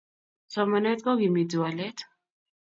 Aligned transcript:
Somanet 0.53 0.99
kokimiti 1.05 1.57
walet 1.61 1.97